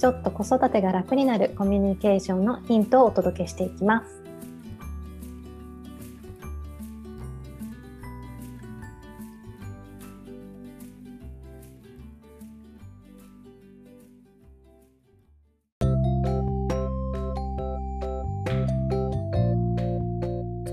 [0.00, 4.22] ちょっと子育てが楽になるコミュニケーションのヒントをお届けしていきます。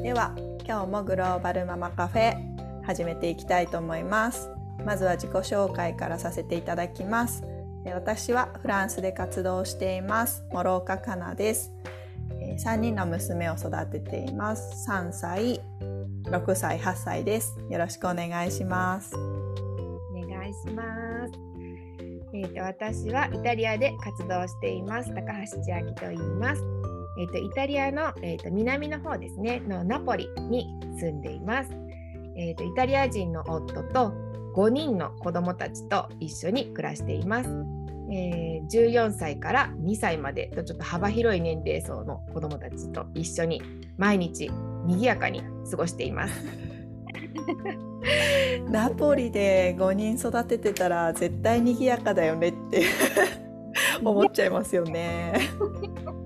[0.02, 0.34] では
[0.66, 2.38] 今日もグローバルママカフェ
[2.86, 4.50] 始めていきたいと思います
[4.86, 7.57] まずは自己紹介からさせていただきます
[7.94, 10.44] 私はフランスで活動しています。
[10.52, 11.74] 諸岡かなです。
[12.58, 14.90] 3人の娘を育てています。
[14.90, 15.62] 3歳
[16.24, 17.58] 6歳8歳です。
[17.70, 19.16] よろしくお願いします。
[19.16, 20.84] お願いしま
[21.28, 21.34] す。
[22.34, 25.14] えーと、私はイタリアで活動しています。
[25.14, 26.64] 高橋千秋と言います。
[27.20, 29.62] えーと、イタリアの、えーと、南の方ですね。
[29.62, 30.68] のナポリに
[31.00, 31.72] 住んでいます、
[32.36, 34.14] えーとイタリア人の夫と
[34.56, 37.77] 5人の子供たちと一緒に暮らしています。
[38.10, 43.62] えー、14歳から2歳までとちょっと幅広い年齢層の子どもたちと一緒に
[43.98, 44.50] 毎日
[44.86, 46.34] 賑やかに過ごしています。
[48.70, 52.84] ナポリで5人育ててたら絶対賑やかだよねって
[54.04, 55.34] 思っちゃいますよね。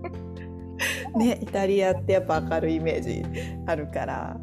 [1.17, 3.23] ねイタリアってやっぱ明るいイメージ
[3.65, 4.37] あるから。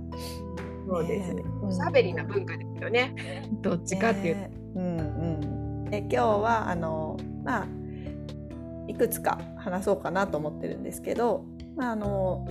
[0.89, 1.43] そうですね。
[1.63, 3.15] おしゃべりな文化ですよね。
[3.61, 4.41] どっちかっていうと。
[4.77, 5.03] うんう
[5.87, 5.91] ん。
[5.91, 7.17] で今日はあの
[7.49, 7.67] まあ
[8.89, 11.47] いくつか話そうかなと思ってるんですけど、
[11.77, 12.47] まああの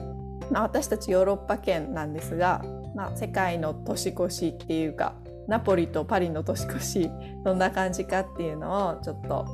[0.52, 2.64] まあ、私たちヨーロッパ圏なんですが、
[2.96, 5.14] まあ、世界の年越しっていうか
[5.48, 7.12] ナポリとパリの年越し
[7.46, 9.46] どんな感じかっていうのをちょっと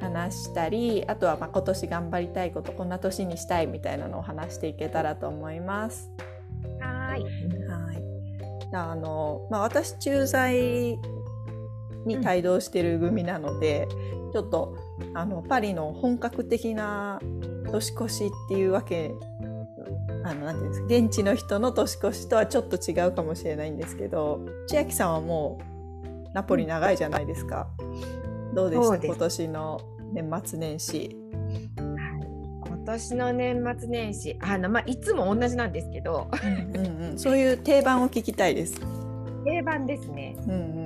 [0.00, 6.12] 話したりあとはまあ今年頑張りたいことこんな年にしたいみたいなのを話していけたらと思います。
[6.80, 8.06] はいはい
[8.72, 10.98] あの、まあ、私駐在
[12.06, 13.88] に帯同してる組なので、
[14.26, 14.76] うん、ちょっと
[15.14, 17.20] あのパリの本格的な
[17.70, 19.14] 年越しっていうわけ
[20.24, 25.76] あのなんていうんですか現地の人の年越しとはちょっと違うかもしれないんですけど千秋さんはもう
[26.36, 27.66] ナポリ長いじゃないですか。
[28.52, 29.06] どうでした？
[29.06, 29.80] 今年の
[30.12, 31.16] 年末年始。
[31.78, 36.28] 今年の年末年始あの、まあ、いつも同じなんですけど、
[36.74, 38.78] うんうん、そういう定番を聞きたいです。
[39.44, 40.36] 定番ですね。
[40.46, 40.85] うん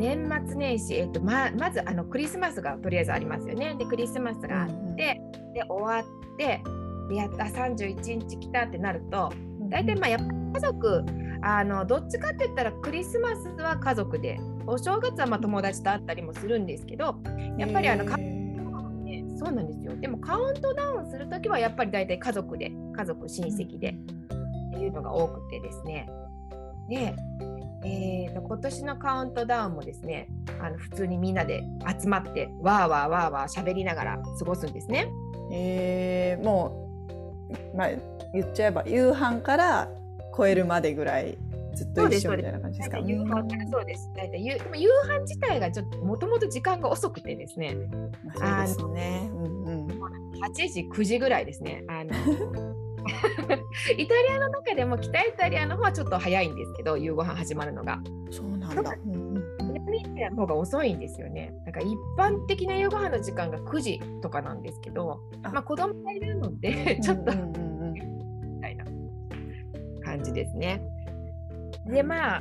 [0.00, 3.76] 年末年始、えっとままずあのクリスマスがとりあえずありますよね。
[3.78, 5.20] でクリスマスがあって、うんうん、で
[5.68, 6.62] 終わって
[7.10, 9.30] でやった31日来たってなると
[9.68, 10.24] 大体まあやっぱ
[10.54, 11.04] 家族
[11.42, 17.16] あのどっちかって言ったらクリスマスは家族でお正月はまあ友達と会ったりもするんですけど
[17.58, 19.94] やっぱりあの、ね、そうなんですよ。
[19.96, 26.08] でもカウントダウンする時はやっぱり大体家族で家族親戚でっていうのが多くてですね。
[26.88, 27.14] で
[27.84, 30.28] えーと、今年のカウントダウンもですね
[30.60, 31.62] あの普通にみんなで
[32.00, 35.08] 集まってわーわーわーわー喋りながら過ごすんですね。
[35.52, 37.08] えー、も
[37.72, 37.88] う、まあ、
[38.32, 39.88] 言っちゃえば夕飯から
[40.36, 41.36] 超えるまでぐらい
[41.74, 42.98] ずっと一緒みたいな感じですか？
[42.98, 44.10] 夕飯からそうです。
[44.14, 47.76] 大体夕でも夕飯自体がちょっともともと時間が遅くてですね。
[48.34, 49.30] そうですね。
[49.32, 49.86] うんうん。
[49.86, 51.82] 8時9時ぐらいですね。
[51.88, 52.10] あの
[53.96, 58.00] イタリアの中でも北イタリアの方はちょっと早いんですけど夕ご飯始まるのが。
[58.30, 58.94] そうなんだ。
[59.04, 61.54] 南イタリアの方が遅いんですよね。
[61.66, 68.84] だから一般的な夕ご飯の時間が9時とかなんですけど、あまあ子供がいるのでちょっと、みたいな
[70.04, 70.82] 感じですね。
[71.86, 72.40] でまあ、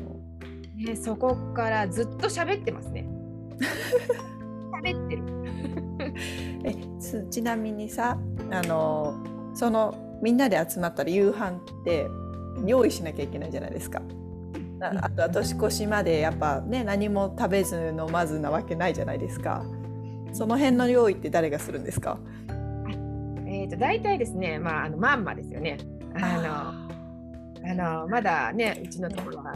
[0.76, 3.08] ね、そこからずっと喋ってますね。
[4.82, 5.24] 喋ってる
[6.64, 6.76] え
[7.30, 8.18] ちなみにさ
[8.52, 9.16] あの
[9.54, 12.08] そのみんなで集まったら夕飯って
[12.66, 14.02] 用意しなきゃいけないじゃないですか。
[14.82, 19.64] あとは年越しまでやっぱね何も食べず飲まずなわけないじゃないですか。
[20.32, 22.18] その辺の用意って誰がするんですか？
[23.46, 25.78] えーと、大体ですね、まあ、あのまんまですよね。
[26.16, 26.86] あ
[27.64, 29.54] のあのまだねうちのところは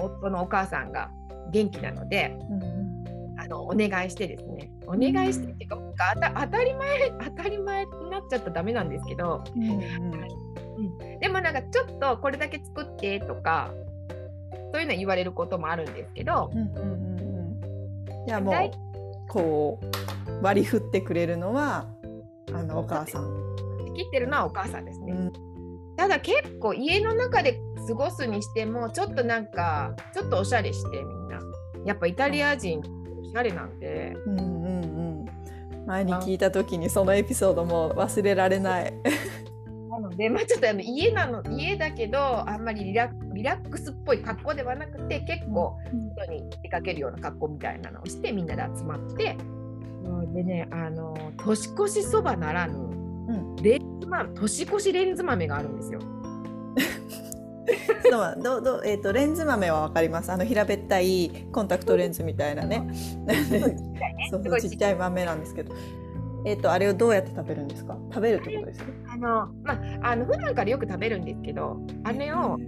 [0.00, 1.10] 夫のお母さんが
[1.52, 13.70] 元気なので、うん、あのお願いしてですねお願いしてっていうか当たり前 当たり前になっちゃったらダメなんですけど、うん、うん、でもなんかちょっとこれだけ作ってとか
[14.72, 18.70] そういうの言われることもあるんですけど、うんうんうん、じゃあもう
[19.28, 21.86] こう割り振ってくれるのは
[22.52, 23.56] あのお母さん。
[23.86, 25.12] 仕切ってるのはお母さんですね。
[25.12, 25.32] うん、
[25.96, 31.40] ただ結構家の中で過ごすにしてもちょっとなんかちょっとおしゃれしてみんな。
[31.84, 32.80] やっぱイタリア人
[33.20, 34.16] おしゃれなんで。
[34.26, 34.53] うん。
[35.86, 38.92] 前に聞いた時にそのエピソードも忘れられない。
[39.90, 45.76] なので、 まあ、ちょっとあの家なの家だけどあんまりリラリラックスっぽい格好ではなくて結構
[46.16, 49.36] 外に出かけるような格好みたいなのをしてみんなで集まって。
[50.34, 52.78] でねあの年越しそばならぬ、う
[53.32, 56.00] ん、レンズ豆年越しレンズ豆があるんですよ。
[58.10, 60.30] そうどどえーと、レンズ豆は分かります？
[60.30, 62.86] あの平べったいコンタクトレンズみたいなね
[64.30, 65.74] そうちっちゃい豆なんですけど。
[66.46, 67.96] えっ、ー、とあれをどうやって食べるんですか？
[68.10, 68.86] 食べるってことですね。
[69.08, 69.72] あのま
[70.02, 72.58] ああの普段からよく食べるんですけどあれを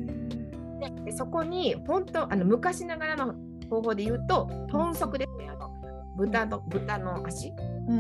[1.05, 3.35] でそこに本当あの昔ながらの
[3.69, 5.51] 方法で言うと豚足ですね。
[5.51, 5.71] あの
[6.17, 7.53] 豚の豚の足、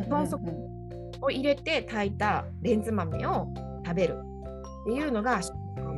[0.08, 0.40] 豚足
[1.20, 3.48] を入れて炊いたレンズ豆を
[3.84, 4.16] 食べる
[4.82, 5.40] っていうのが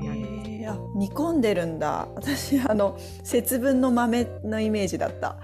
[0.03, 2.09] えー、煮込んでるんだ。
[2.15, 5.37] 私あの節分の豆のイメージだった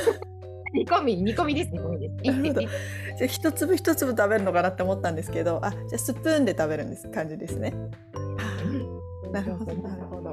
[0.72, 2.74] 煮込み煮込みです煮込みです。
[3.18, 7.74] じゃ一粒一粒食べるのかなって思ったんですけどあじゃスプーンで食べるんです感じですね。
[9.32, 10.32] なるほどなるほど。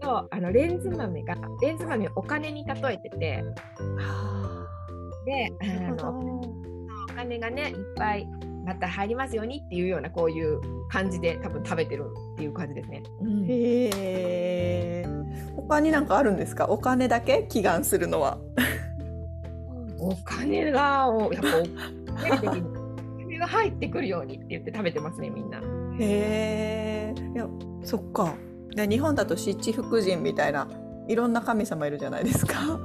[0.00, 3.44] とあのレンズ豆がレンズ豆をお金に例えてて。
[5.26, 8.26] であのお金がねいっぱい
[8.64, 13.02] また入りますようにっていうようなこういう感じで多分食べてるっていう感じですね。
[13.20, 15.06] うん、へえ。
[15.56, 16.66] 他になんかあるんですか？
[16.68, 17.46] お金だけ？
[17.50, 18.38] 祈願するのは。
[19.98, 20.80] お金が
[21.32, 21.58] やっぱ
[22.24, 25.58] お金が入ってくるようにって言って食べてますねみんな。
[25.98, 27.14] へえ。
[27.34, 27.48] いや
[27.82, 28.34] そっか。
[28.74, 30.68] で日本だと七福神みたいな
[31.08, 32.78] いろんな神様いるじゃないですか。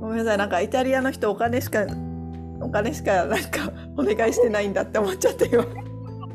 [0.00, 1.86] ごめんなさいなんかイタリアの人お金しか
[2.60, 5.64] お金しかなんかお願いしてないんだって思っちゃって今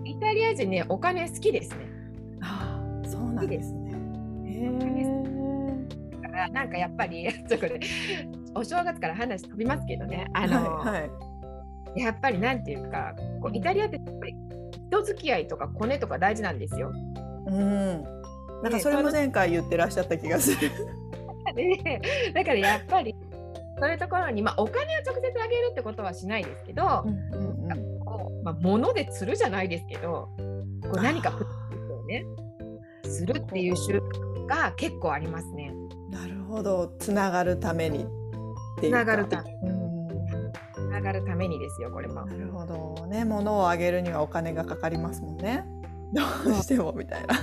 [0.03, 1.87] イタリア人ねお金好きですね
[2.41, 3.91] ああそうなんですね
[4.45, 7.79] へえだからなんかやっぱり ちょこれ
[8.55, 10.29] お正月から話飛びますけどね。
[10.33, 11.07] あの、はいは
[11.95, 14.35] い、やっぱりなんていうかこうイタリアってやっぱり
[14.89, 16.91] 人付き合いとかコネとか大事なんですよ。
[17.47, 18.03] うん。
[18.63, 20.71] なんかそれも前回言ってらっしゃった気がする。
[22.33, 23.15] だからやっぱり
[23.79, 30.29] そういうところに、まあ、お金を直接あげるってことはしないですけど、うんうんうんこうまあ、物で釣るじゃないですけど
[30.83, 32.25] こう何かをね。
[33.03, 35.73] するっていう習慣が結構ありますね。
[36.09, 36.93] なるほど。
[36.99, 38.05] つながるために
[38.79, 39.57] つながるため
[40.73, 42.25] つながるためにですよこれも。
[42.25, 45.65] なるほどね物をあげるにはお金がかかりますもんね。
[46.13, 47.35] どうしてもみたいな。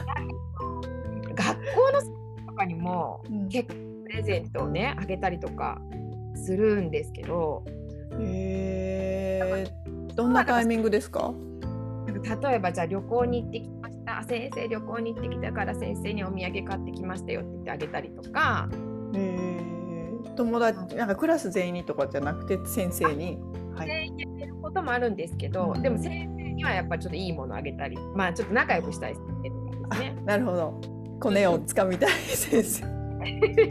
[1.35, 2.01] 学校の
[2.47, 5.81] とかにも、結構プレゼントをねあげたりとか
[6.35, 7.65] するんですけど。
[8.21, 9.67] へえ。
[10.15, 11.33] どんなタイミングですか？
[12.43, 18.69] 例えばじゃあ旅行に行ってきました先生旅行に行ってきたから先生にお土産買ってきましたよって言ってあげたりとか
[20.38, 23.38] 友達なんかクラス全員にとかじゃなくて先生に。
[23.81, 29.20] 全員やってることもあるんですけど、うん、でも先生にはやっぱちょっといいものあげたりまあちょっと仲良くしたいで
[29.94, 30.17] すね。
[30.25, 30.81] なるほど。
[31.20, 32.85] コネをつかみたい先生。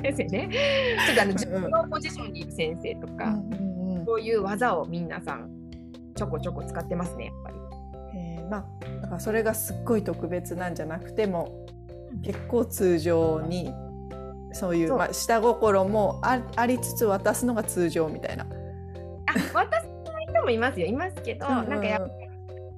[0.01, 0.49] ですよね。
[1.07, 5.49] ちょっとあの自分のポジションにいる先生とか、うんうん、そういう技を皆さん
[6.15, 7.57] ちょこちょこ使ってますねやっぱり。
[8.15, 8.65] えー、まあ
[9.01, 11.65] だからそれがすっごい特別なんじゃなくても
[12.23, 13.73] 結構通常に
[14.54, 18.45] そういうまあ、下心もあありつつ渡すのが通常みたいな。
[18.45, 19.87] あ渡す
[20.30, 22.13] 人もいますよいますけど、うんうん、なんかやっぱ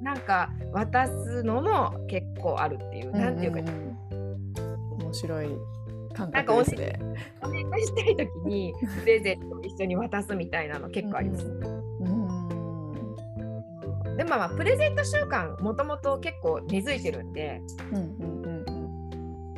[0.01, 5.49] なんか渡すのも結構あるっていう、うんうん、なんていうか、面白い
[6.13, 6.99] 感覚ですね。
[7.41, 11.45] お願いしたい時にプレゼントを一緒に渡すみたいなの結構あります。
[11.45, 11.57] うん、
[14.17, 17.61] でもまあプレゼント習慣もともと結構根付いてるんで。
[17.91, 18.03] うんうん
[18.43, 18.79] うん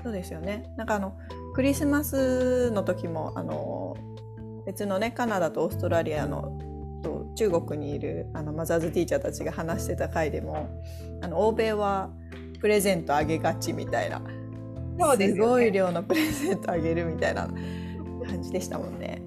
[0.04, 0.64] そうですよね。
[0.78, 1.16] なんかあの
[1.54, 3.96] クリスマスの時もあの
[4.66, 6.58] 別のねカナダとオーストラリアの
[7.04, 10.70] と中国にいるあのマザーズティーチャーたちが話してた回でも
[11.22, 12.12] あの欧米は
[12.60, 14.22] プレゼントあげがちみたいな
[15.00, 17.48] そうです、ね、すごい量のプレゼントあげるみたいな
[18.28, 19.22] 感じでしたもんね。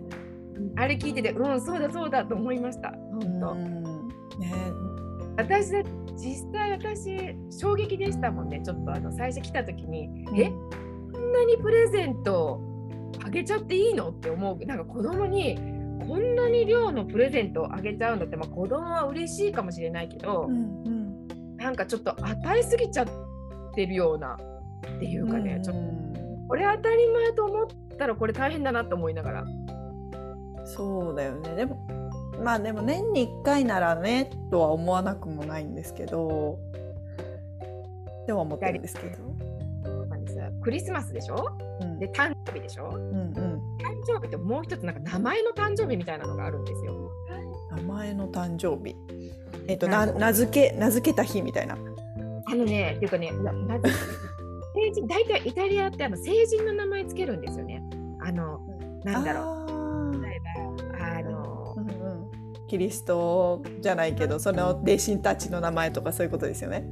[0.76, 2.90] あれ聞いてて、うん、そうだそうだと思いました。
[2.90, 3.54] 本当。
[3.54, 4.52] ね、
[5.36, 5.72] 私
[6.16, 8.60] 実際私衝撃でしたもんね。
[8.64, 10.52] ちょっとあの最初来た時に、うん、え、
[11.34, 12.60] なにプレゼント
[13.24, 14.66] あげちゃっていいのって思う。
[14.66, 15.56] なんか子供に
[16.06, 23.06] こんなに量のプレゼントあげちゃうのって、まあ、子供は嬉しいかもしれないけど、うんうん、なんかちょっと与えすぎちゃっ
[23.74, 25.82] てるようなっていうかね、ちょっと
[26.48, 27.66] これ当たり前と思っ
[27.98, 29.44] たらこれ大変だなと思いながら。
[30.66, 31.86] そうだよねでも
[32.42, 36.58] まあでも年に1回ならねとは思わなくもないんですけど
[38.26, 39.33] では思ってるんですけど。
[40.64, 47.10] クリスマスでしょ、うん、で誕生日でしょ、うんうん、誕生日ってもう一つなんか名前の誕生日みたいなのがあるんですよ。
[47.76, 48.96] 名前の誕生日。
[49.68, 51.76] えっ、ー、とな名付け名付けた日みたいな。
[52.46, 57.82] あのねっていうかねなな成人大体イタリアってあの成人の名前つけるんですよね。
[58.20, 58.60] あの
[59.04, 60.22] なんだろう。
[60.22, 60.40] 例え
[60.98, 66.86] ばあの、うんうん、キリストじゃないけどその弟子たちの名前とかそういうことですよね。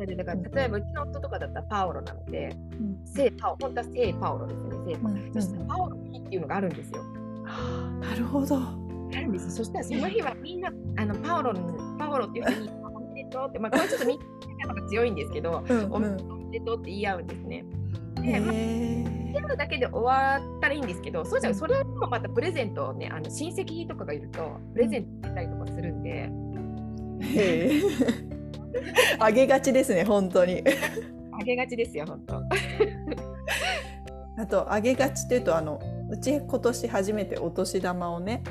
[0.00, 7.02] それでだから例えばうちの夫とかだったらパオロなので、うん、聖パオ本当は聖パオロですよね聖パオロ、うん、そしてパオロの日っていうのがあるんですよ。
[7.44, 8.56] はあ、なるほど。
[8.56, 14.18] あるんですそしたらその日はみんなあのパオロのパオロっていう人におめでとうってまあこれちょっとみん
[14.66, 17.64] なが強いんですけど、うんうん、おめでとうって言い合うんですね。
[18.14, 26.30] で、まあ、言うだけで終わったらいいんですけどそうじゃそれもまたプレゼントをねあの親戚とかがいるとプレゼントしたりとかするんで。
[27.20, 28.39] へえ。
[29.18, 30.62] あげがちですね本当に。
[31.32, 32.42] あげがちですよ本当。
[34.40, 38.42] あとあげがちというとあのうち今年初めてお年玉をね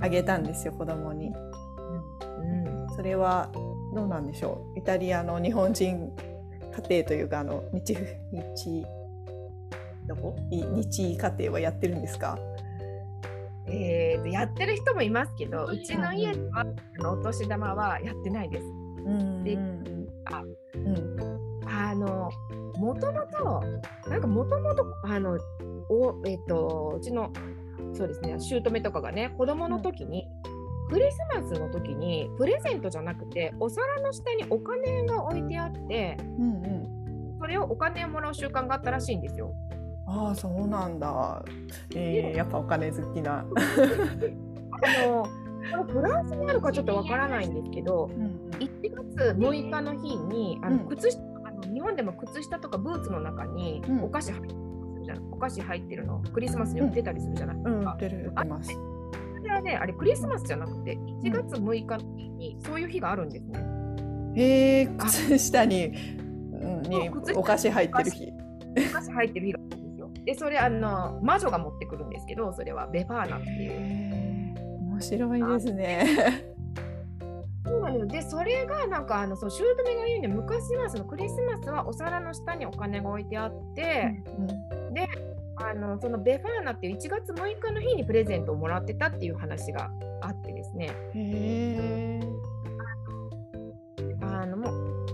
[0.00, 0.08] あ。
[0.08, 3.50] げたんですよ子供に、うん、それは
[3.94, 4.78] どうなんでしょう？
[4.78, 6.10] イタリアの日本人
[6.74, 8.84] 家庭というかあの日日
[10.06, 10.34] どこ？
[10.50, 12.38] 日家庭はやってるんですか？
[13.68, 16.64] えー、やってる人もいますけどうちの家は
[17.12, 18.64] お年玉はやってないです。
[19.44, 19.58] で、
[20.24, 20.42] あ、
[20.74, 22.30] うん、あの
[22.76, 23.62] もともと
[24.08, 25.38] なんかもともとあの
[25.88, 27.30] おえっ、ー、とうちの
[27.94, 30.26] そうですね姑とかがね子供の時に、
[30.88, 39.54] うん、クリスマスの時にプレゼントじゃなくてお皿の下にお金が置いてあって、うんうん、それをお金をもらう習慣があったらしいんですよ。
[40.08, 41.44] ああそうなんだ。
[41.94, 43.40] えー、やっぱお金好きな。
[43.40, 43.44] あ
[45.04, 45.26] の
[45.84, 48.68] フランスにあるかちょっとわからないんですけど、うん、1
[49.16, 57.70] 月6日の日にあの靴下、あの日本でも靴下とかブーツの中にお菓子入ってるじゃん、お菓子入ってるのクリスマスに売ってたりするじゃないですか。
[57.70, 58.70] うん、売ってる売ってます。
[58.72, 61.96] それはねあれクリスマスじゃなくて1月6日
[62.36, 63.60] にそういう日があるんですね。
[64.36, 65.92] へえ靴下に
[66.88, 68.32] にお菓子入ってる日。
[68.90, 70.10] お菓子入ってる日があるんですよ。
[70.24, 74.05] でそれあの魔女が持ってくるんですけどそれはベファーナっていう。
[74.96, 76.56] 面白いですね。
[77.66, 84.42] そうなのでそれがなんかあのそう姑が言うに昔はそのクリスマスはお皿の下にお金が置いてあって、う
[84.90, 85.08] ん、で
[85.56, 89.90] あのそのベファーナっていう1月6日の日にプレゼントをもらってたっていう話が
[90.22, 90.90] あってですね。
[91.14, 92.20] へ
[94.22, 95.06] あのもう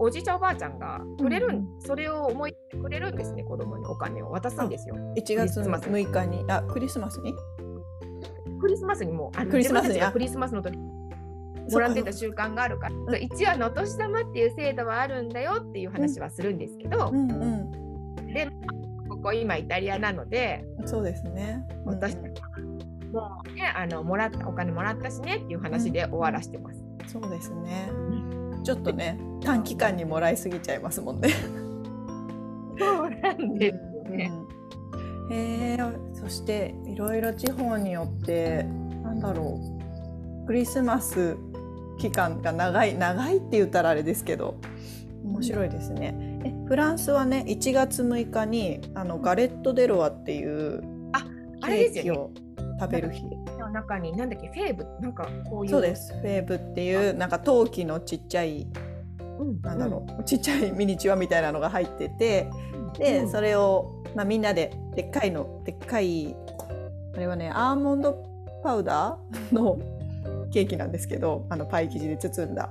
[0.00, 4.96] おじいちゃんおばあちゃんがくれる、うん、それを思いくれるんですね子供にお金を渡すんですよ。
[5.16, 7.34] 1月6日にあクリスマスに？
[8.60, 10.00] クリスマスにもあクリスマスに？
[10.12, 13.18] クリスマスの時もらってた習慣があるから。
[13.18, 17.42] 一応のお年玉っていう制度はあるんだよっていう話はするんですけど、うんうん。
[18.18, 18.48] うん、で
[19.08, 26.80] ここ今イタリアなのでそうですね、私もうねあのもらったお金もらったしねっていう話で終わらしてます。
[26.80, 27.90] うん、そうですね、
[28.64, 31.28] ちょっとね短期間にもらいすぎちゃいますもんね。
[32.78, 34.32] そうなんですよね。
[34.32, 38.64] うんえー、そしていろいろ地方によって
[39.02, 39.60] なんだろ
[40.44, 41.36] うクリスマス
[41.98, 44.56] 期間が長い長いって言ったらあれですけど
[45.24, 46.14] 面白いですね。
[46.44, 50.80] えフランスはね1月6日にあのガレット・デ・ロワっていう
[51.62, 52.30] ケーキを
[52.80, 53.24] 食べる日。
[53.58, 55.70] の中になんだっけフェーブなんかこういう。
[55.70, 56.12] そうです。
[56.14, 58.66] フェーブっていうなんか陶器のちっちゃい、
[59.38, 62.48] うん、なんだろう、うん、ちっちゃいミニチュアみたいなのが入ってて
[62.98, 66.36] で、それを、まあ、みんなででっかいのでっかい
[67.14, 68.22] あれはねアーモンド
[68.62, 69.78] パウダーの
[70.52, 72.70] ケーキなんですけどあのパイ生地で包んだ。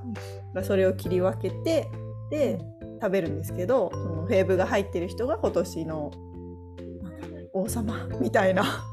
[0.63, 1.87] それを切り分けて
[2.29, 2.59] で
[3.01, 6.11] 食べるんですけどそのフェーブが入ってる人が今年の
[7.53, 8.85] 王様みたいな。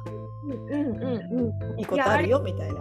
[1.76, 2.80] いいことあるよみたいな。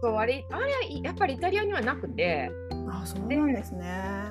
[0.00, 0.72] そうあれあれ
[1.02, 2.50] やっぱりイタリアにはなくて。
[2.88, 4.30] あそうなんですね。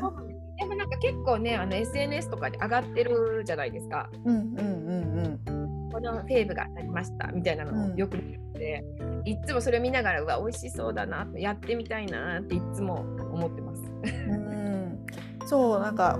[0.57, 4.09] でもなんか結構ねあの SNS とかで上がってるじゃないですか。
[4.25, 5.89] うんうんうんうん。
[5.91, 13.83] このフェーブが当たりましたみたいなのをよく見て、うん、いつもそれを見ながらうわ美味しそうだなやってみたいなっていつも思ってます。
[13.83, 15.05] うん
[15.45, 16.17] そうなんか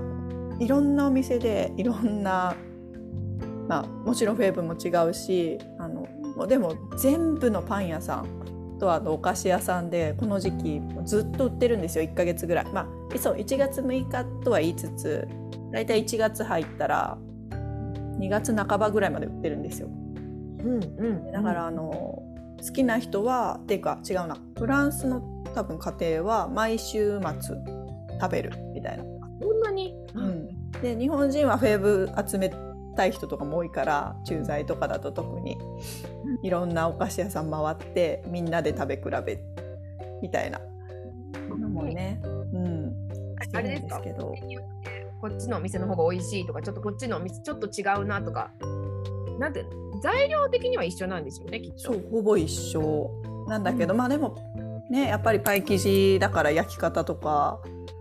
[0.60, 2.54] いろんなお店でいろんな
[3.68, 6.06] まあもちろんフェーブも違うしあの
[6.46, 15.28] でも全部のパン屋さんとあのお菓子屋さんでこの時期ずっと売ってるんですよ1ヶ月ぐらいまあそう1月6日とは言いつつ
[15.72, 17.18] 大体1月入ったら
[18.18, 19.88] 2月半ばぐらいまで売ってるんですよ。
[19.88, 24.36] うんうん、だからあの好きな人はっていうか違うな。
[24.58, 25.22] フランスの
[25.54, 27.56] 多分家庭は毎週末
[28.20, 29.04] 食べるみたいな。
[29.40, 32.52] そんなに、うん、で日本人はフェーブ集め
[32.96, 35.58] たい人とかも多いから駐在とかだと特に。
[36.42, 39.38] いろんなお菓子屋さん回ってみんなで食べ比べ
[40.20, 40.60] みたいな。
[41.56, 42.43] のもね、うん、
[43.52, 44.34] あれですけど
[45.20, 48.50] こっちのお店の方が美味しいとかちょっとこっちのお店ちょっと違うなとか。
[49.38, 49.66] なんて
[50.02, 51.78] 材料的には一緒なんですよねきっと。
[51.78, 53.10] そうほぼ一緒。
[53.48, 54.36] なんだけど、うん、まあでも
[54.90, 57.60] ねやっぱりパイ生地だから焼き方とか、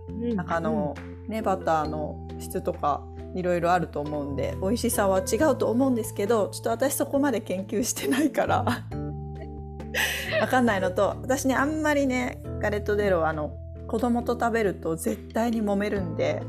[0.10, 0.96] うん、なんかあの、
[1.28, 3.02] ねバターの質とか
[3.34, 8.66] いろいろあると思うんで美味しさは違うと思うんですけどちょっと私そこまで研究してないから。
[10.42, 13.56] 分かんないのと私ねあんまりねガレット・デロあの
[13.94, 16.42] 子供と食べると絶対に揉めるんで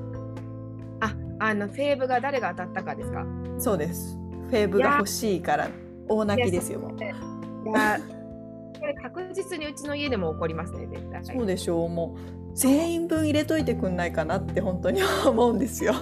[1.00, 3.26] ああのフェーブが誰が当たったかですか？
[3.58, 4.16] そうです
[4.48, 5.68] フェーブが欲しいから
[6.08, 6.92] 大泣きですよもう。
[9.02, 15.92] 確実にうちの家でも起こりますね絶対そうでしょうもう全員分入れといてくんないかなって本当に思うんですよ。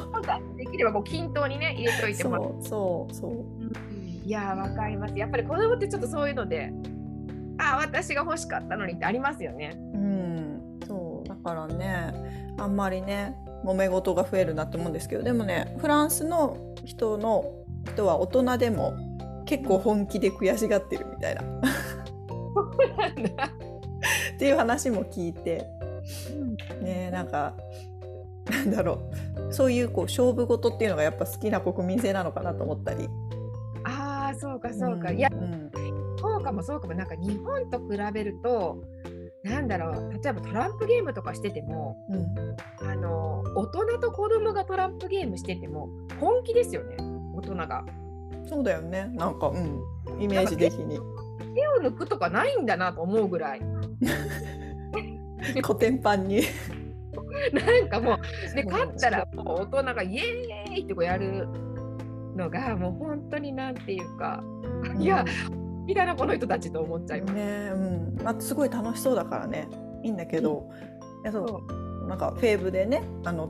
[0.57, 3.35] できればこう均等にね入れといてもらうそうそう。
[4.25, 5.19] いやわかります。
[5.19, 6.73] やっぱり子供ってちょっとそういうので、
[7.59, 9.77] あ私が欲しかったのにってありますよね。
[11.43, 17.45] からね、あんまりね揉め事が増えるなって思うんですけど、でもねフランスの人の
[17.93, 18.95] 人は大人でも
[19.47, 21.43] 結構本気で悔しがってるみたいな。
[21.43, 23.45] そうなんだ。
[24.35, 25.67] っていう話も聞いて、
[26.81, 27.55] ねなんか
[28.51, 29.01] なんだろ
[29.49, 33.09] うそういうこう勝負事っていうのがやっぱ好きな国民性なのかなと思ったり。
[33.85, 35.71] ああそうかそうか、うん、いや、うん、
[36.19, 38.83] そうかもそうかもなんか日本と比べると
[39.45, 45.89] なんだろう例えばトランプゲームとかしてても、うん、あの大人と子供がトランプゲームしてても
[46.21, 46.97] 本気ですよね
[47.35, 47.85] 大人が。
[48.49, 49.81] そうだよねなんかうん
[50.21, 50.99] イメージ的に。
[51.55, 53.61] 手を抜くとかないんだなと思うぐらい。
[55.63, 56.43] コテンパンに
[57.53, 61.49] なんかもうで勝ったらもう大人がイエーイってこうやる
[62.37, 65.03] のがもう本当になんていうか、うん、
[65.87, 67.35] いやいだなこの人たちと思っちゃいます。
[67.35, 68.19] ねうん。
[68.23, 69.69] まあ、すごい楽しそうだからね。
[70.03, 70.71] いいんだけど、
[71.25, 72.09] うん、そう。
[72.09, 73.49] なんかフェーブでねあの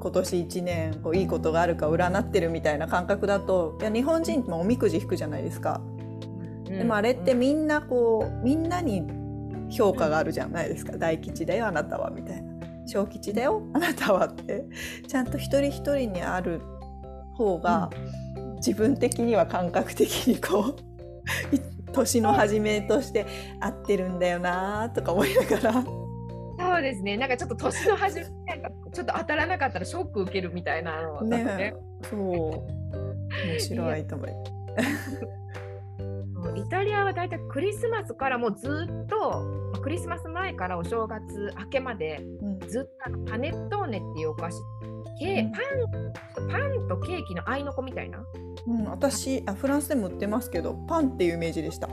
[0.00, 5.80] 今年1年こういいことがあるか占ってるみたいな感覚だといや日本人もおみくじ引くじゃないですか。
[6.64, 9.02] でもあれってみんなこうみんなに
[9.70, 10.96] 評価があるじゃないですか。
[10.98, 12.54] 大吉だよあなたはみたいな。
[12.86, 14.64] 小吉だよあなたはって。
[15.08, 16.60] ちゃんと一人一人にある
[17.34, 17.90] 方が、
[18.56, 20.93] 自分的には感覚的にこう
[21.92, 23.26] 年の初めとして
[23.60, 25.72] 合ってるんだよなとか思いながら。
[25.72, 27.16] そうですね。
[27.16, 28.24] なんかちょっと年の初め
[28.92, 32.20] ちょっと当たらなかったらショック受けるみたいなのねねそう。
[33.48, 34.30] 面白いと思い。
[36.56, 39.42] イタリアはだいたいクリスマスからもうずっと
[39.82, 42.22] クリスマス前からお正月明けまで、
[42.68, 44.60] ずっとパネットーネっていうお菓子
[45.18, 45.58] ケーパ
[46.46, 48.24] ンパンとケーキの合いの子みたいな、
[48.66, 51.88] うん、私あフランスでも売ってますけどパンっていうイメージでした。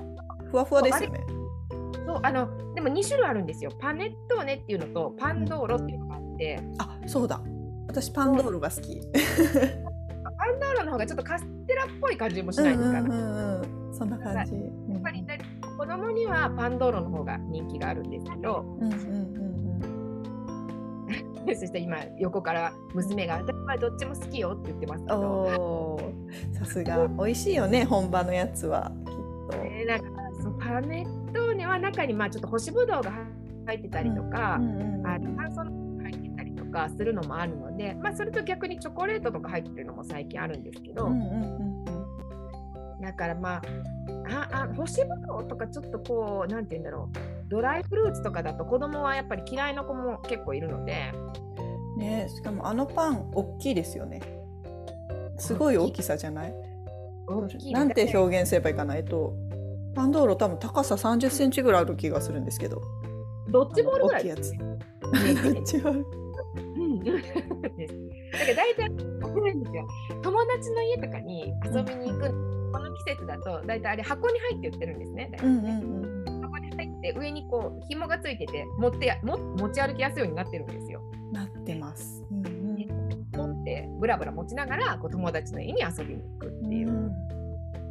[0.49, 1.21] ふわふわですよね。
[2.05, 3.71] そうあのでも2種類あるんですよ。
[3.79, 7.41] パネットーネっていうのとパンドーロっていうのがあって、あそうだ。
[7.88, 9.01] 私パンドーロが好き。
[9.01, 14.53] パンドーロの方がちょっとカステラっぽい感じもしないですか、うんうんうんそんな感じ。
[14.53, 15.23] やっぱり
[15.77, 19.40] 子供にはパンドーロの方が人気があるんですけど、うんうん、
[21.56, 25.99] そして今横から娘が「私はどっちも好きよ」って言ってますけど。
[26.54, 27.08] さすが。
[27.08, 29.65] 美味しいよね本場のやつはきっと。
[29.65, 30.06] えー、なんか
[30.41, 33.12] そうパネットーネは中にまあちょっと干しぶどうが
[33.65, 35.19] 入ってたりとか、あ乾
[35.51, 41.10] 燥の入ってたりとかするのもあるので、まあ、それと逆にチョコレートとか入ってるのも最近あるんですけど。
[43.01, 43.62] だからまあ
[44.51, 47.17] ああ干しぶどうとかちょっとこうなんて言うんだろう
[47.52, 51.12] ドライフルーツとかだと子供はやっぱり嫌いな子も結構いるので。
[51.98, 54.22] ねしかもあのパン大きいですよね。
[55.38, 56.54] すごい大きさじゃない？
[57.74, 58.96] なんて表現すればいいかな？
[58.96, 59.36] えっと
[59.94, 62.82] パンドーロ多分高さ30センチぐらいある気がするんですけど。
[63.50, 64.22] ドッジボールぐらい。
[64.22, 64.54] 大きいやつ。
[64.54, 64.66] だか
[68.48, 68.90] ら大体
[70.24, 72.30] 友達の家とかに遊びに行く
[72.72, 75.28] この季節だと大体あれ箱に入って売ってるんですね。
[75.28, 75.70] ねうんうんう
[76.30, 76.31] ん、
[76.75, 81.01] 入って上にこう紐がついてて持っても持ち歩きやすいようになってるんですよ。
[81.31, 82.23] なってます。
[82.31, 82.75] うんうん、
[83.36, 86.89] 持ってブラブラ持ちながらこう友達の家に遊びに行くっていう。
[86.89, 87.12] うん、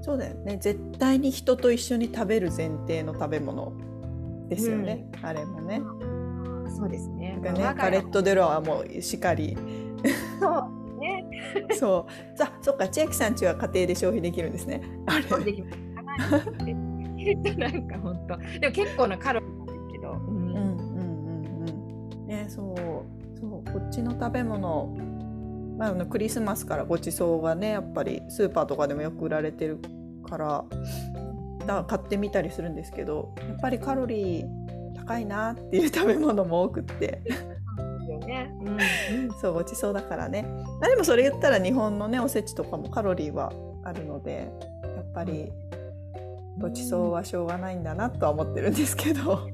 [0.03, 3.73] そうだよね絶対に人と一緒に食べる前提の食べ物
[4.49, 5.81] ですよね、うん、あれもね。
[6.77, 7.37] そうですね。
[7.37, 9.57] ねカレット・デロはもうしっかり。
[10.41, 11.25] そうね。
[11.79, 12.39] そう。
[12.39, 14.83] さそっか千秋さんちは家庭で消費できるんですね。
[15.07, 16.90] あれ。
[17.27, 20.13] えっとなんか本当でも結構なカロリーなんですけど。
[20.13, 21.61] うん、うん、うん
[22.21, 23.39] うんねそう。
[23.39, 23.73] そう。
[23.73, 24.95] こっちの食べ物。
[25.81, 29.79] まあ、クリスマスからごちそうがねやっぱりスーパーとかでもよく売られてる
[30.29, 30.65] から
[31.67, 34.47] だ買ってみたりするんですけどやっぱりカロリー
[34.95, 37.23] 高いなっていう食べ物も多くって。
[38.27, 40.45] ね、うん、 そうごちそうだからね。
[40.83, 43.51] あでもそれ言ったら日本のねおせちとかもカロリーは
[43.83, 44.53] あるので
[44.83, 45.51] やっぱり
[46.61, 49.49] ごちそうはしょうがないんだなとは思ってるんですけど。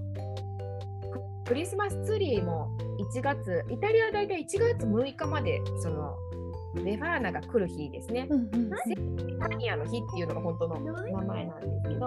[1.47, 2.77] クリスマスツリーも
[3.14, 6.16] 1月、イタリアは大体1月6日までその
[6.75, 8.27] ベファーナが来る日ですね。
[8.29, 8.95] うんうん、セ
[9.38, 10.92] タニアの日っていうのが本当の名
[11.23, 12.07] 前なんですけど、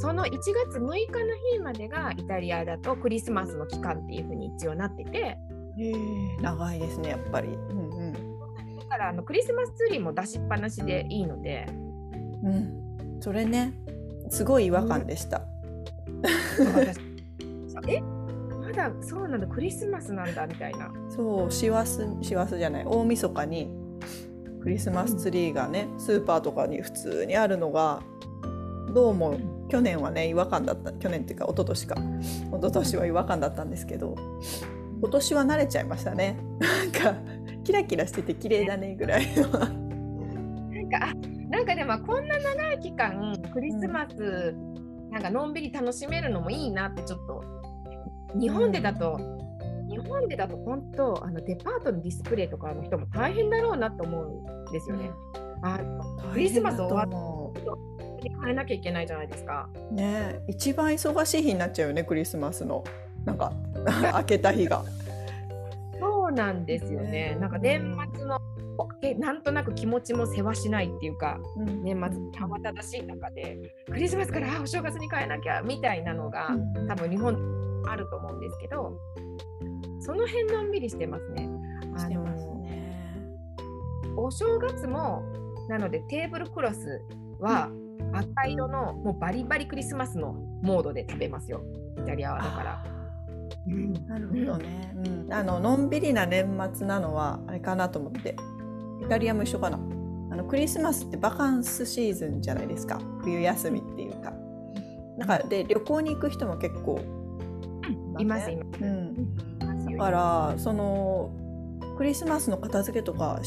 [0.00, 5.38] その1月6日の日までがイタリアだとクリスマスの期間っていうふうに一応なってて。
[6.40, 7.48] 長いですねやっぱり。
[7.48, 8.12] うんうん、
[8.78, 11.66] だからあのクリスマスツリーも出しっぱなしでいいので。
[12.42, 13.72] うん、それね
[14.32, 15.42] すごい違和感でした。
[17.86, 20.90] えまだそうなんだクリスマスなんだみたいな。
[21.10, 22.84] そう師走師走じゃない。
[22.86, 23.70] 大晦日に
[24.62, 28.00] クリスマスツリーがね、うん、スーパーとかに普通にあるのが
[28.94, 31.96] どうも去年はね違和感だった去年っていうか一昨年か。
[31.96, 34.14] 一昨年は違和感だったんですけど
[35.02, 36.38] 今年は慣れちゃいましたね。
[36.58, 37.16] なんか
[37.64, 39.50] キラキラしてて綺麗だねぐらいの。
[39.50, 39.68] なん
[40.88, 41.12] か
[41.50, 44.54] なんかでもこんな長い期間クリスマス、
[45.10, 47.44] なんかのんびり楽しめるのもいいなってちょっと
[48.38, 55.10] 日本でだと、うん、日本でだと本当あのデパートのディスプレイとかの人も大変だろうなと思うんですよね。
[55.62, 55.78] あ
[56.32, 59.68] クリスマス終わって変えなきゃいけないじゃないですか。
[59.90, 62.82] ね一番忙しい日になっちゃうよねクリスマスの
[63.24, 63.52] なんか
[64.12, 64.82] 開けた日が。
[66.00, 67.36] そうなんですよね。
[67.38, 68.61] なんか年末のえ
[69.18, 73.58] なんとなく気持ちも世話しないっていうか、うん、年末慌ただしい中で
[73.90, 77.36] クリスマスからお正月に変えなきゃみたいなのが、うん、多分日本
[77.88, 78.96] あると思うんですけど
[80.00, 81.48] その辺のんびりしてますね。
[81.96, 82.24] あの
[84.16, 85.22] お正月も
[85.68, 87.02] なのでテーブルクロス
[87.38, 87.70] は
[88.12, 90.32] 赤色のもうバリバリクリスマスの
[90.62, 91.62] モードで食べますよ。
[91.98, 93.02] イタリアはだから。
[94.08, 98.34] なるほどね、うん、あののんびりな年末なのはあれかなと思って
[99.02, 99.78] イタリアも一緒かな。
[100.30, 103.00] あのクリスマスってバカンスシーズンじゃないですか。
[103.22, 104.32] 冬休みっていうか。
[105.18, 107.00] だからで旅行に行く人も結構。
[108.18, 108.84] いますいます。
[108.84, 109.14] うん、
[109.86, 111.30] だからその
[111.96, 113.40] クリスマスの片付けとか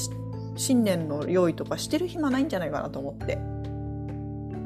[0.55, 3.37] 新年の用意とかしてる暇ないんじゃないかなと思って。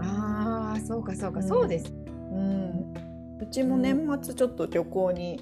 [0.01, 1.93] ああそうかそうか、うん、そうです。
[2.31, 2.93] うん、
[3.39, 5.39] うちも年末ちょっと旅行に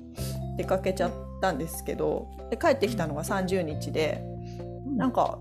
[0.57, 4.36] 出かけちゃったんですけどで帰ってきたのが30日で、うん、
[4.97, 5.39] なんか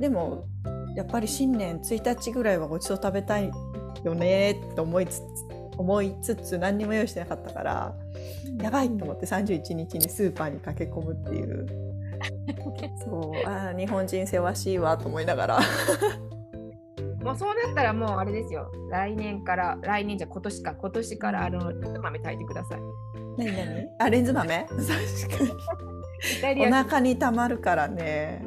[0.00, 0.46] でも
[0.94, 3.50] やっぱり新年1日ぐらいはごちそう食べたい
[4.04, 5.22] よねって思いつつ
[5.76, 7.94] 思いつつ何にも用意してなかったから、
[8.60, 11.66] やばいと思って31日にスーパーに駆け込むっていう。
[12.98, 15.60] そうあ日本人せわしいわと思いながら。
[17.22, 18.72] もうそうなったらもうあれですよ。
[18.90, 22.80] 来年から来年じゃ今年か今年からあのレンズ豆炊いてください。
[23.36, 23.88] 何何？
[24.00, 24.66] あレンズ豆？
[24.68, 24.86] 確
[25.38, 25.97] かに
[26.58, 28.42] お腹にたまるからね。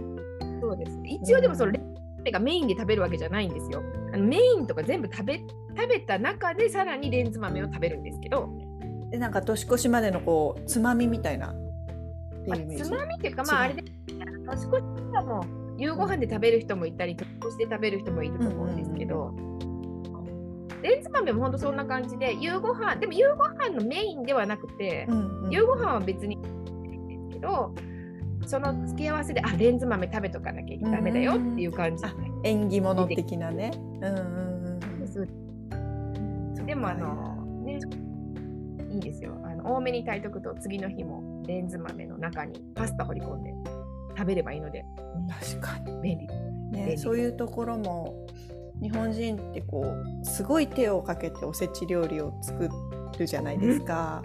[0.62, 3.84] そうです一応でもそのレンズ豆がメインで食べるわけじゃないんですよ。
[4.14, 8.50] あのメインとか全部食べ食べた中でさらにレンズ豆を食べるんですけど。
[9.12, 11.54] でなんか年越しまでのこうつまみみたいな
[12.46, 13.84] つまみっていうかまああれで
[14.48, 14.70] 年越し
[15.14, 19.34] はもう夕ご飯で食べる人もいたり年越しで食べる人もいると思うんですけど、
[20.82, 26.38] レンズ豆も本当そんな感じで夕ご飯でも夕ご飯のメインではなくて、うんうん、夕ご飯は別に
[27.32, 27.74] けど
[28.46, 32.04] その付け合わせであレンズ豆食べとかなきゃダメだよっていう感じ、
[32.44, 33.72] 縁起物的なね。
[34.02, 34.52] うんうん
[36.72, 37.80] でもあの、ね、
[38.89, 39.38] いいですよ。
[39.44, 43.54] あの多めに炊いとくと次の日もレンズ豆の中にパスタ掘り込んで
[44.17, 44.86] 食べればいいので。
[45.30, 46.02] 確かに。
[46.02, 46.28] 便利。
[46.72, 48.26] ね、そういうところも
[48.82, 52.70] 日本人ってこうすごい手をかけておせち料理を作
[53.20, 54.24] るじゃないですか。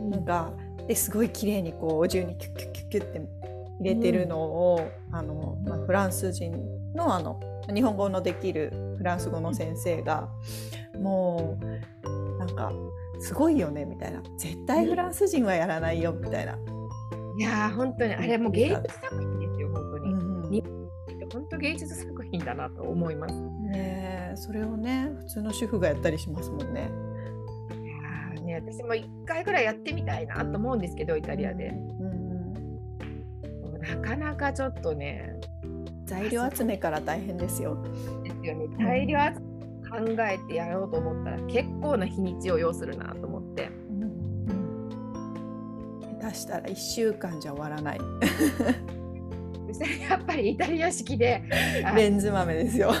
[0.00, 0.52] うん、なんか
[0.86, 3.20] ですごい綺麗にこうお重にキュッキュッキュッキュッって
[3.80, 6.52] 入れてるのを、うん、あのまあ、フランス人
[6.94, 7.40] のあの
[7.72, 10.28] 日本語のできるフランス語の先生が
[10.98, 12.72] もうなんか
[13.18, 16.58] すごいよねみたいな絶対フランス人はやらないよみたいな。
[17.36, 20.12] いやー本当にあれも芸術作品ですよ本当に。
[20.12, 23.34] うんうん、本当芸術作品だなと思います。
[23.72, 26.90] ねそれをね普通の主婦がやったりしますもんね。
[28.44, 31.68] ね私も一回ぐらいやってみたいなと思うんですけどイタリアで。
[31.68, 32.14] うん
[33.74, 35.40] うん、なかなかちょっとね
[36.06, 37.82] 材料集めから大変ですよ。
[38.22, 38.66] ですよね。
[38.78, 39.30] 材料集
[40.14, 43.70] めえてやろうと思ったら結構な日にちを要するなと思って。
[46.20, 47.98] 下手したら1週間じゃ終わらない。
[50.08, 51.42] やっぱりイタリア式で
[51.96, 52.92] レンズ豆ですよ。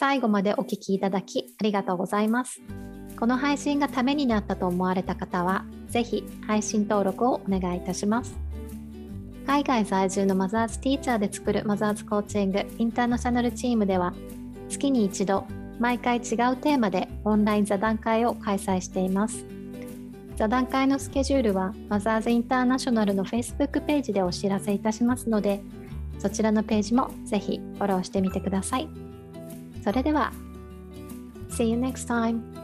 [0.00, 2.62] 最後までお聞きいただきありがとうございます。
[3.18, 8.34] この配信がためになったと思われた方は、ぜひ配信登録をお願いいたします。
[9.46, 14.14] 海外在住のマザーズティーチャーで作るマザーズコーチングインターナショナルチームでは、
[14.70, 15.44] 月に一度、
[15.78, 19.44] 毎回違うテーマでオンライン座談会を開催しています。
[20.36, 25.60] 座談会のスケジュールはマザーズインターナショナルの Facebook ページでお知らせいたしますので、
[26.18, 29.09] そちらのページもぜひフォローしてみてください。
[29.82, 30.32] それでは、
[31.48, 32.59] See you next time!